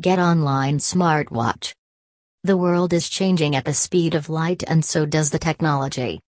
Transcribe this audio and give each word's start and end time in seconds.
Get 0.00 0.20
Online 0.20 0.78
Smartwatch. 0.78 1.72
The 2.44 2.56
world 2.56 2.92
is 2.92 3.08
changing 3.08 3.56
at 3.56 3.64
the 3.64 3.74
speed 3.74 4.14
of 4.14 4.28
light 4.28 4.62
and 4.64 4.84
so 4.84 5.04
does 5.04 5.30
the 5.30 5.40
technology. 5.40 6.20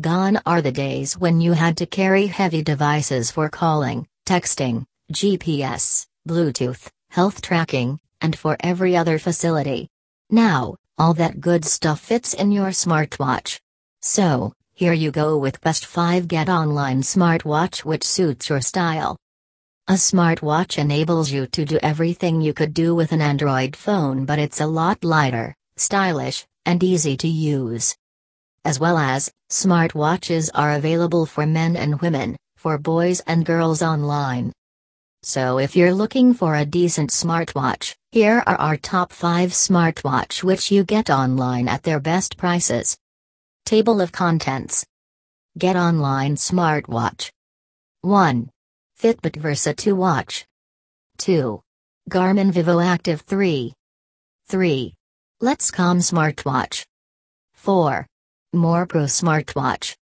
Gone 0.00 0.40
are 0.46 0.62
the 0.62 0.70
days 0.70 1.18
when 1.18 1.40
you 1.40 1.52
had 1.52 1.76
to 1.78 1.86
carry 1.86 2.28
heavy 2.28 2.62
devices 2.62 3.32
for 3.32 3.48
calling, 3.48 4.06
texting, 4.26 4.84
GPS, 5.12 6.06
Bluetooth, 6.28 6.86
health 7.10 7.42
tracking, 7.42 7.98
and 8.20 8.38
for 8.38 8.56
every 8.60 8.96
other 8.96 9.18
facility. 9.18 9.88
Now, 10.30 10.76
all 10.96 11.14
that 11.14 11.40
good 11.40 11.64
stuff 11.64 11.98
fits 11.98 12.32
in 12.32 12.52
your 12.52 12.68
smartwatch. 12.68 13.58
So, 14.02 14.52
here 14.72 14.92
you 14.92 15.10
go 15.10 15.36
with 15.36 15.60
Best 15.62 15.84
5 15.84 16.28
Get 16.28 16.48
Online 16.48 17.02
smartwatch 17.02 17.84
which 17.84 18.04
suits 18.04 18.48
your 18.50 18.60
style. 18.60 19.16
A 19.88 19.92
smartwatch 19.92 20.78
enables 20.78 21.30
you 21.30 21.46
to 21.46 21.64
do 21.64 21.78
everything 21.80 22.40
you 22.40 22.52
could 22.52 22.74
do 22.74 22.92
with 22.92 23.12
an 23.12 23.20
Android 23.22 23.76
phone, 23.76 24.24
but 24.24 24.36
it's 24.36 24.60
a 24.60 24.66
lot 24.66 25.04
lighter, 25.04 25.54
stylish, 25.76 26.44
and 26.64 26.82
easy 26.82 27.16
to 27.18 27.28
use. 27.28 27.96
As 28.64 28.80
well 28.80 28.98
as, 28.98 29.30
smartwatches 29.48 30.50
are 30.56 30.72
available 30.72 31.24
for 31.24 31.46
men 31.46 31.76
and 31.76 32.00
women, 32.00 32.36
for 32.56 32.78
boys 32.78 33.20
and 33.28 33.46
girls 33.46 33.80
online. 33.80 34.52
So 35.22 35.58
if 35.60 35.76
you're 35.76 35.94
looking 35.94 36.34
for 36.34 36.56
a 36.56 36.66
decent 36.66 37.10
smartwatch, 37.10 37.94
here 38.10 38.42
are 38.44 38.56
our 38.56 38.76
top 38.76 39.12
5 39.12 39.50
smartwatch 39.50 40.42
which 40.42 40.72
you 40.72 40.82
get 40.82 41.10
online 41.10 41.68
at 41.68 41.84
their 41.84 42.00
best 42.00 42.36
prices. 42.36 42.96
Table 43.64 44.00
of 44.00 44.10
Contents 44.10 44.84
Get 45.56 45.76
Online 45.76 46.34
Smartwatch 46.34 47.30
1. 48.00 48.50
Fitbit 48.98 49.36
Versa 49.36 49.74
2 49.74 49.94
Watch. 49.94 50.46
2. 51.18 51.60
Garmin 52.08 52.50
Vivoactive 52.50 53.20
3. 53.20 53.74
3. 54.46 54.94
Let's 55.42 55.70
Letscom 55.70 56.00
Smartwatch. 56.00 56.86
4. 57.52 58.06
MorePro 58.54 59.06
Smartwatch. 59.06 59.96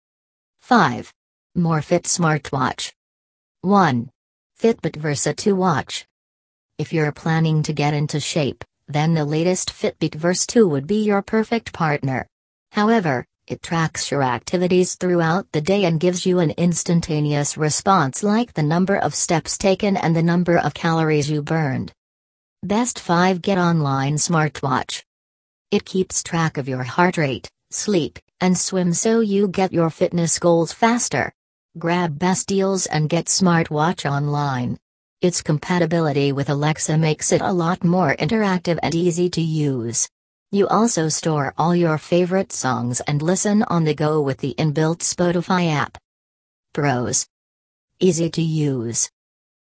5. 0.59 1.13
MoreFit 1.57 2.03
Smartwatch. 2.03 2.91
1. 3.61 4.09
Fitbit 4.59 4.97
Versa 4.97 5.33
2 5.33 5.55
Watch. 5.55 6.05
If 6.77 6.91
you're 6.91 7.13
planning 7.13 7.63
to 7.63 7.71
get 7.71 7.93
into 7.93 8.19
shape, 8.19 8.61
then 8.89 9.13
the 9.13 9.23
latest 9.23 9.71
Fitbit 9.71 10.15
Versa 10.15 10.47
2 10.47 10.67
would 10.67 10.85
be 10.85 11.05
your 11.05 11.21
perfect 11.21 11.71
partner. 11.71 12.27
However, 12.73 13.25
it 13.51 13.61
tracks 13.61 14.09
your 14.09 14.23
activities 14.23 14.95
throughout 14.95 15.51
the 15.51 15.61
day 15.61 15.85
and 15.85 15.99
gives 15.99 16.25
you 16.25 16.39
an 16.39 16.51
instantaneous 16.51 17.57
response 17.57 18.23
like 18.23 18.53
the 18.53 18.63
number 18.63 18.95
of 18.95 19.13
steps 19.13 19.57
taken 19.57 19.97
and 19.97 20.15
the 20.15 20.23
number 20.23 20.57
of 20.57 20.73
calories 20.73 21.29
you 21.29 21.41
burned. 21.41 21.91
Best 22.63 22.99
5 22.99 23.41
Get 23.41 23.57
Online 23.57 24.15
Smartwatch. 24.15 25.03
It 25.71 25.85
keeps 25.85 26.23
track 26.23 26.57
of 26.57 26.67
your 26.67 26.83
heart 26.83 27.17
rate, 27.17 27.49
sleep, 27.71 28.19
and 28.39 28.57
swim 28.57 28.93
so 28.93 29.19
you 29.19 29.47
get 29.47 29.73
your 29.73 29.89
fitness 29.89 30.39
goals 30.39 30.73
faster. 30.73 31.31
Grab 31.77 32.19
best 32.19 32.47
deals 32.47 32.85
and 32.85 33.09
get 33.09 33.25
smartwatch 33.25 34.09
online. 34.09 34.77
Its 35.21 35.41
compatibility 35.41 36.31
with 36.31 36.49
Alexa 36.49 36.97
makes 36.97 37.31
it 37.31 37.41
a 37.41 37.53
lot 37.53 37.83
more 37.83 38.15
interactive 38.15 38.79
and 38.81 38.95
easy 38.95 39.29
to 39.29 39.41
use. 39.41 40.09
You 40.53 40.67
also 40.67 41.07
store 41.07 41.53
all 41.57 41.73
your 41.73 41.97
favorite 41.97 42.51
songs 42.51 42.99
and 43.07 43.21
listen 43.21 43.63
on 43.63 43.85
the 43.85 43.93
go 43.93 44.21
with 44.21 44.39
the 44.39 44.53
inbuilt 44.57 44.97
Spotify 44.97 45.71
app. 45.71 45.97
Pros 46.73 47.25
Easy 48.01 48.29
to 48.31 48.41
use. 48.41 49.09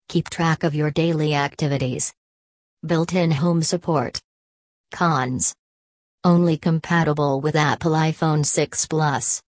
Keep 0.10 0.32
track 0.32 0.64
of 0.64 0.74
your 0.74 0.90
daily 0.90 1.36
activities. 1.36 2.12
Built 2.84 3.14
in 3.14 3.30
home 3.30 3.62
support. 3.62 4.20
Cons 4.92 5.54
Only 6.24 6.58
compatible 6.58 7.42
with 7.42 7.56
Apple 7.56 7.92
iPhone 7.92 8.44
6 8.44 8.88
Plus. 8.88 9.40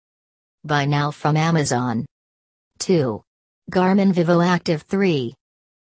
Buy 0.63 0.85
now 0.85 1.09
from 1.09 1.35
Amazon. 1.35 2.05
2. 2.77 3.23
Garmin 3.71 4.13
Vivoactive 4.13 4.83
3. 4.83 5.33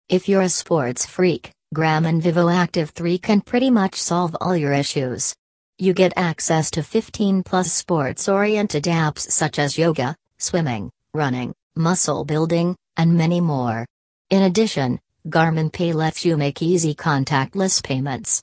If 0.09 0.28
you're 0.28 0.42
a 0.42 0.50
sports 0.50 1.06
freak, 1.06 1.52
Garmin 1.75 2.22
Vivoactive 2.22 2.91
3 2.91 3.17
can 3.17 3.41
pretty 3.41 3.69
much 3.69 3.95
solve 3.95 4.33
all 4.39 4.55
your 4.55 4.72
issues. 4.72 5.35
You 5.78 5.94
get 5.94 6.13
access 6.16 6.72
to 6.72 6.81
15 6.81 7.44
plus 7.44 7.73
sports 7.73 8.29
oriented 8.29 8.85
apps 8.85 9.29
such 9.29 9.59
as 9.59 9.78
yoga, 9.78 10.16
swimming, 10.39 10.89
running, 11.13 11.53
muscle 11.75 12.23
building, 12.23 12.78
and 12.95 13.17
many 13.17 13.41
more. 13.41 13.85
In 14.29 14.44
addition, 14.44 14.97
Garmin 15.28 15.72
Pay 15.72 15.91
lets 15.91 16.23
you 16.23 16.38
make 16.38 16.61
easy 16.61 16.95
contactless 16.95 17.84
payments. 17.84 18.41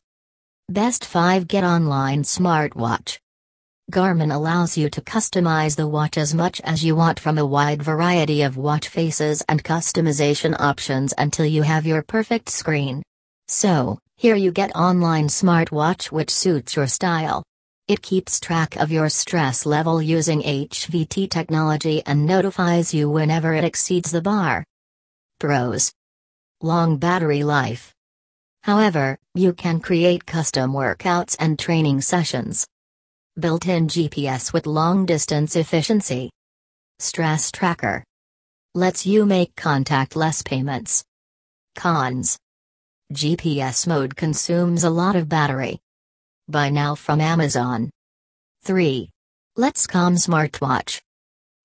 Best 0.69 1.03
5 1.07 1.49
Get 1.49 1.65
Online 1.65 2.25
Smartwatch. 2.25 3.19
Garmin 3.91 4.35
allows 4.35 4.77
you 4.77 4.91
to 4.91 5.01
customize 5.01 5.77
the 5.77 5.89
watch 5.89 6.19
as 6.19 6.35
much 6.35 6.61
as 6.61 6.85
you 6.85 6.95
want 6.95 7.19
from 7.19 7.39
a 7.39 7.47
wide 7.47 7.83
variety 7.83 8.43
of 8.43 8.59
watch 8.59 8.89
faces 8.89 9.43
and 9.49 9.65
customization 9.65 10.55
options 10.61 11.15
until 11.17 11.47
you 11.47 11.63
have 11.63 11.87
your 11.87 12.03
perfect 12.03 12.51
screen. 12.51 13.03
So, 13.49 13.99
here 14.17 14.37
you 14.37 14.53
get 14.53 14.75
online 14.75 15.29
smartwatch 15.29 16.07
which 16.11 16.31
suits 16.31 16.77
your 16.77 16.87
style. 16.87 17.43
It 17.87 18.01
keeps 18.01 18.41
track 18.41 18.77
of 18.77 18.91
your 18.91 19.11
stress 19.11 19.67
level 19.67 20.01
using 20.01 20.41
HVT 20.41 21.29
technology 21.31 22.03
and 22.07 22.25
notifies 22.25 22.95
you 22.95 23.11
whenever 23.11 23.53
it 23.53 23.65
exceeds 23.65 24.11
the 24.11 24.23
bar. 24.23 24.65
Pros 25.39 25.93
Long 26.63 26.97
battery 26.97 27.45
life. 27.45 27.93
However, 28.63 29.19
you 29.35 29.53
can 29.53 29.81
create 29.81 30.25
custom 30.25 30.73
workouts 30.73 31.37
and 31.39 31.59
training 31.59 32.01
sessions. 32.01 32.67
Built 33.39 33.67
in 33.67 33.89
GPS 33.89 34.55
with 34.55 34.67
long 34.67 35.05
distance 35.05 35.57
efficiency. 35.57 36.31
Stress 37.01 37.53
tracker. 37.53 38.03
Lets 38.75 39.05
you 39.05 39.27
make 39.27 39.55
contactless 39.57 40.43
payments. 40.43 41.05
Cons 41.77 42.39
GPS 43.13 43.87
mode 43.87 44.17
consumes 44.17 44.83
a 44.83 44.91
lot 44.91 45.15
of 45.15 45.29
battery. 45.29 45.79
Buy 46.49 46.71
now 46.71 46.95
from 46.95 47.21
Amazon. 47.21 47.91
3. 48.63 49.11
Letscom 49.59 50.17
Smartwatch. 50.17 51.01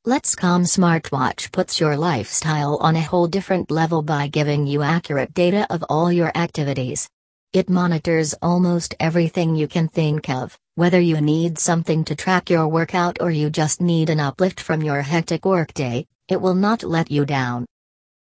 Letscom 0.06 0.66
Smartwatch 0.66 1.52
puts 1.52 1.80
your 1.80 1.96
lifestyle 1.96 2.78
on 2.78 2.96
a 2.96 3.02
whole 3.02 3.28
different 3.28 3.72
level 3.72 4.02
by 4.02 4.28
giving 4.28 4.68
you 4.68 4.82
accurate 4.82 5.34
data 5.34 5.66
of 5.70 5.84
all 5.90 6.12
your 6.12 6.32
activities. 6.36 7.10
It 7.54 7.70
monitors 7.70 8.36
almost 8.42 8.96
everything 9.00 9.56
you 9.56 9.68
can 9.68 9.88
think 9.88 10.30
of, 10.30 10.58
whether 10.76 11.00
you 11.00 11.20
need 11.22 11.58
something 11.58 12.04
to 12.06 12.16
track 12.16 12.50
your 12.50 12.68
workout 12.68 13.18
or 13.22 13.32
you 13.32 13.50
just 13.50 13.82
need 13.82 14.10
an 14.10 14.20
uplift 14.20 14.60
from 14.60 14.84
your 14.84 15.02
hectic 15.02 15.46
workday, 15.46 16.06
it 16.28 16.40
will 16.40 16.56
not 16.56 16.84
let 16.84 17.10
you 17.10 17.26
down. 17.26 17.66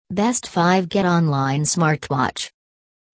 Best 0.09 0.47
5 0.47 0.89
Get 0.89 1.05
Online 1.05 1.61
Smartwatch. 1.61 2.52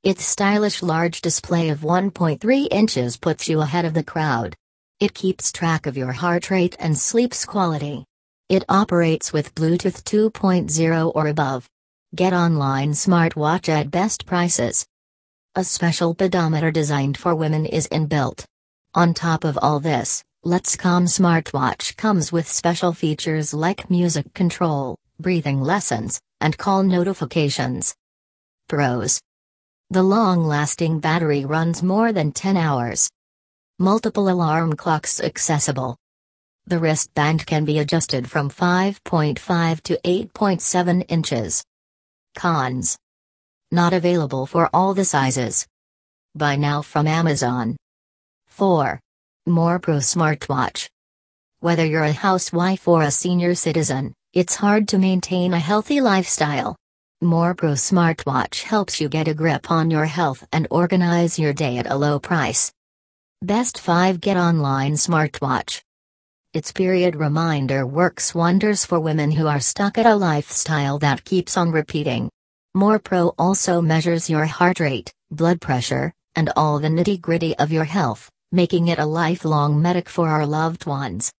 Its 0.01 0.25
stylish 0.25 0.81
large 0.81 1.19
display 1.19 1.67
of 1.67 1.81
1.3 1.81 2.67
inches 2.71 3.17
puts 3.17 3.49
you 3.49 3.59
ahead 3.59 3.83
of 3.83 3.93
the 3.93 4.03
crowd. 4.03 4.55
It 5.01 5.13
keeps 5.13 5.51
track 5.51 5.85
of 5.87 5.97
your 5.97 6.13
heart 6.13 6.49
rate 6.49 6.77
and 6.79 6.97
sleep's 6.97 7.43
quality. 7.43 8.05
It 8.47 8.63
operates 8.69 9.33
with 9.33 9.53
Bluetooth 9.55 10.01
2.0 10.05 11.11
or 11.13 11.27
above. 11.27 11.67
Get 12.15 12.31
online 12.31 12.93
smartwatch 12.93 13.67
at 13.67 13.91
best 13.91 14.25
prices. 14.25 14.85
A 15.55 15.65
special 15.65 16.15
pedometer 16.15 16.71
designed 16.71 17.17
for 17.17 17.35
women 17.35 17.65
is 17.65 17.89
inbuilt. 17.89 18.45
On 18.95 19.13
top 19.13 19.43
of 19.43 19.59
all 19.61 19.81
this, 19.81 20.23
Letscom 20.45 21.09
smartwatch 21.09 21.97
comes 21.97 22.31
with 22.31 22.47
special 22.47 22.93
features 22.93 23.53
like 23.53 23.89
music 23.89 24.33
control, 24.33 24.95
breathing 25.19 25.59
lessons, 25.59 26.21
and 26.39 26.57
call 26.57 26.83
notifications. 26.83 27.93
Pros 28.69 29.19
the 29.91 30.03
long-lasting 30.03 30.99
battery 30.99 31.45
runs 31.45 31.81
more 31.81 32.13
than 32.13 32.31
10 32.31 32.55
hours. 32.55 33.09
Multiple 33.79 34.29
alarm 34.29 34.75
clocks 34.75 35.19
accessible. 35.19 35.97
The 36.67 36.77
wristband 36.77 37.47
can 37.47 37.65
be 37.65 37.79
adjusted 37.79 38.29
from 38.29 38.51
5.5 38.51 39.81
to 39.81 39.99
8.7 40.05 41.05
inches. 41.07 41.63
Cons. 42.35 42.99
Not 43.71 43.93
available 43.93 44.45
for 44.45 44.69
all 44.71 44.93
the 44.93 45.05
sizes. 45.05 45.65
Buy 46.35 46.55
now 46.55 46.83
from 46.83 47.07
Amazon. 47.07 47.75
4. 48.47 48.99
More 49.47 49.79
Pro 49.79 49.95
Smartwatch. 49.95 50.87
Whether 51.61 51.85
you're 51.85 52.03
a 52.03 52.11
housewife 52.11 52.87
or 52.87 53.01
a 53.01 53.09
senior 53.09 53.55
citizen, 53.55 54.13
it's 54.33 54.53
hard 54.53 54.87
to 54.89 54.99
maintain 54.99 55.53
a 55.53 55.59
healthy 55.59 55.99
lifestyle. 55.99 56.75
MorePro 57.23 57.75
smartwatch 57.75 58.63
helps 58.63 59.01
you 59.01 59.09
get 59.09 59.27
a 59.27 59.33
grip 59.33 59.69
on 59.69 59.91
your 59.91 60.05
health 60.05 60.47
and 60.53 60.65
organize 60.71 61.37
your 61.37 61.51
day 61.51 61.77
at 61.77 61.91
a 61.91 61.97
low 61.97 62.17
price. 62.17 62.71
Best 63.41 63.77
5 63.77 64.21
Get 64.21 64.37
Online 64.37 64.93
Smartwatch. 64.93 65.81
Its 66.53 66.71
period 66.71 67.17
reminder 67.17 67.85
works 67.85 68.33
wonders 68.33 68.85
for 68.85 69.01
women 69.01 69.31
who 69.31 69.47
are 69.47 69.59
stuck 69.59 69.97
at 69.97 70.05
a 70.05 70.15
lifestyle 70.15 70.97
that 70.99 71.25
keeps 71.25 71.57
on 71.57 71.71
repeating. 71.71 72.29
MorePro 72.77 73.33
also 73.37 73.81
measures 73.81 74.29
your 74.29 74.45
heart 74.45 74.79
rate, 74.79 75.11
blood 75.29 75.59
pressure, 75.59 76.13
and 76.35 76.53
all 76.55 76.79
the 76.79 76.87
nitty 76.87 77.19
gritty 77.19 77.53
of 77.57 77.69
your 77.69 77.83
health, 77.83 78.29
making 78.53 78.87
it 78.87 78.97
a 78.97 79.05
lifelong 79.05 79.81
medic 79.81 80.07
for 80.07 80.29
our 80.29 80.45
loved 80.45 80.85
ones. 80.85 81.33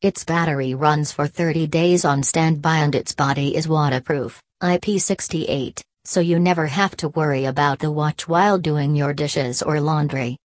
Its 0.00 0.24
battery 0.24 0.72
runs 0.72 1.12
for 1.12 1.26
30 1.26 1.66
days 1.66 2.06
on 2.06 2.22
standby 2.22 2.78
and 2.78 2.94
its 2.94 3.14
body 3.14 3.54
is 3.54 3.68
waterproof, 3.68 4.40
IP68, 4.62 5.82
so 6.04 6.20
you 6.20 6.38
never 6.38 6.66
have 6.66 6.94
to 6.98 7.08
worry 7.08 7.46
about 7.46 7.78
the 7.78 7.90
watch 7.90 8.28
while 8.28 8.58
doing 8.58 8.94
your 8.94 9.14
dishes 9.14 9.62
or 9.62 9.80
laundry. 9.80 10.36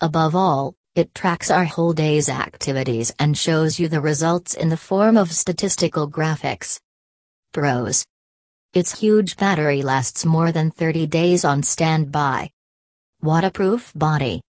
Above 0.00 0.34
all, 0.34 0.74
it 0.94 1.14
tracks 1.14 1.50
our 1.50 1.66
whole 1.66 1.92
day's 1.92 2.30
activities 2.30 3.12
and 3.18 3.36
shows 3.36 3.78
you 3.78 3.88
the 3.88 4.00
results 4.00 4.54
in 4.54 4.70
the 4.70 4.76
form 4.76 5.18
of 5.18 5.30
statistical 5.30 6.10
graphics. 6.10 6.80
Pros 7.52 8.04
Its 8.72 8.98
huge 8.98 9.36
battery 9.36 9.82
lasts 9.82 10.24
more 10.24 10.50
than 10.50 10.70
30 10.70 11.06
days 11.06 11.44
on 11.44 11.62
standby. 11.62 12.50
Waterproof 13.20 13.92
body. 13.94 14.40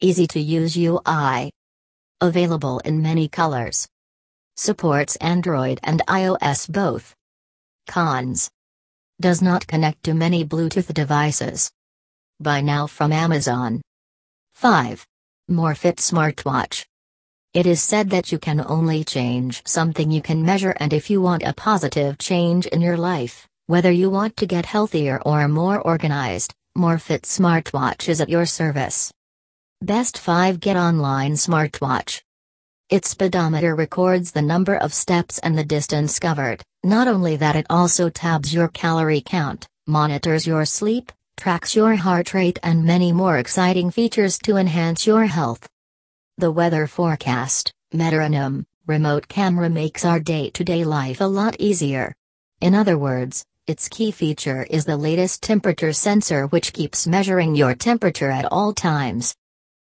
Easy 0.00 0.26
to 0.26 0.40
use 0.40 0.76
UI. 0.76 1.50
Available 2.20 2.80
in 2.80 3.00
many 3.00 3.28
colors. 3.28 3.88
Supports 4.56 5.16
Android 5.16 5.80
and 5.82 6.02
iOS 6.06 6.70
both. 6.70 7.15
Cons. 7.86 8.50
Does 9.20 9.40
not 9.40 9.66
connect 9.66 10.02
to 10.04 10.14
many 10.14 10.44
Bluetooth 10.44 10.92
devices. 10.92 11.70
Buy 12.40 12.60
now 12.60 12.86
from 12.86 13.12
Amazon. 13.12 13.80
5. 14.54 15.06
MoreFit 15.50 15.96
Smartwatch. 15.96 16.84
It 17.54 17.66
is 17.66 17.82
said 17.82 18.10
that 18.10 18.30
you 18.30 18.38
can 18.38 18.60
only 18.60 19.04
change 19.04 19.62
something 19.64 20.10
you 20.10 20.20
can 20.20 20.44
measure, 20.44 20.74
and 20.78 20.92
if 20.92 21.08
you 21.08 21.22
want 21.22 21.42
a 21.42 21.54
positive 21.54 22.18
change 22.18 22.66
in 22.66 22.82
your 22.82 22.98
life, 22.98 23.48
whether 23.66 23.90
you 23.90 24.10
want 24.10 24.36
to 24.36 24.46
get 24.46 24.66
healthier 24.66 25.22
or 25.24 25.48
more 25.48 25.80
organized, 25.80 26.52
MoreFit 26.76 27.22
Smartwatch 27.22 28.08
is 28.08 28.20
at 28.20 28.28
your 28.28 28.44
service. 28.44 29.10
Best 29.80 30.18
5 30.18 30.60
Get 30.60 30.76
Online 30.76 31.32
Smartwatch. 31.32 32.22
Its 32.88 33.10
speedometer 33.10 33.74
records 33.74 34.30
the 34.30 34.40
number 34.40 34.76
of 34.76 34.94
steps 34.94 35.40
and 35.40 35.58
the 35.58 35.64
distance 35.64 36.20
covered, 36.20 36.62
not 36.84 37.08
only 37.08 37.34
that, 37.34 37.56
it 37.56 37.66
also 37.68 38.08
tabs 38.08 38.54
your 38.54 38.68
calorie 38.68 39.20
count, 39.20 39.66
monitors 39.88 40.46
your 40.46 40.64
sleep, 40.64 41.10
tracks 41.36 41.74
your 41.74 41.96
heart 41.96 42.32
rate 42.32 42.60
and 42.62 42.84
many 42.84 43.10
more 43.10 43.38
exciting 43.38 43.90
features 43.90 44.38
to 44.38 44.56
enhance 44.56 45.04
your 45.04 45.26
health. 45.26 45.68
The 46.38 46.52
weather 46.52 46.86
forecast, 46.86 47.72
metronome, 47.92 48.64
remote 48.86 49.26
camera 49.26 49.68
makes 49.68 50.04
our 50.04 50.20
day-to-day 50.20 50.84
life 50.84 51.20
a 51.20 51.24
lot 51.24 51.56
easier. 51.58 52.14
In 52.60 52.72
other 52.72 52.96
words, 52.96 53.44
its 53.66 53.88
key 53.88 54.12
feature 54.12 54.62
is 54.70 54.84
the 54.84 54.96
latest 54.96 55.42
temperature 55.42 55.92
sensor 55.92 56.46
which 56.46 56.72
keeps 56.72 57.04
measuring 57.04 57.56
your 57.56 57.74
temperature 57.74 58.30
at 58.30 58.44
all 58.44 58.72
times. 58.72 59.34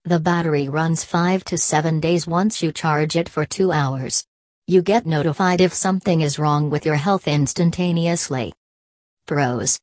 The 0.05 0.21
battery 0.21 0.69
runs 0.69 1.05
5 1.05 1.45
to 1.45 1.59
7 1.59 2.01
days 2.01 2.27
once 2.27 2.63
you 2.63 2.73
charge 2.73 3.17
it 3.17 3.29
for 3.29 3.45
2 3.45 3.73
hours. 3.73 4.25
You 4.67 4.81
get 4.81 5.07
notified 5.07 5.61
if 5.61 5.75
something 5.75 6.21
is 6.21 6.39
wrong 6.39 6.71
with 6.71 6.87
your 6.87 6.95
health 6.95 7.29
instantaneously. 7.29 8.55
Pros 9.27 9.79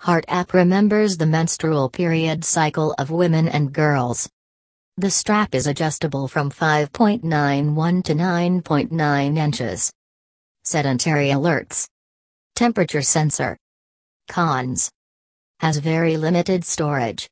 Heart 0.00 0.26
app 0.28 0.54
remembers 0.54 1.16
the 1.16 1.26
menstrual 1.26 1.88
period 1.88 2.44
cycle 2.44 2.94
of 2.98 3.10
women 3.10 3.48
and 3.48 3.72
girls. 3.72 4.28
The 4.96 5.10
strap 5.10 5.54
is 5.56 5.66
adjustable 5.66 6.28
from 6.28 6.50
5.91 6.50 8.04
to 8.04 8.14
9.9 8.14 9.36
inches. 9.36 9.92
Sedentary 10.62 11.30
alerts. 11.30 11.88
Temperature 12.54 13.02
sensor. 13.02 13.56
Cons. 14.28 14.88
Has 15.58 15.78
very 15.78 16.16
limited 16.16 16.64
storage. 16.64 17.26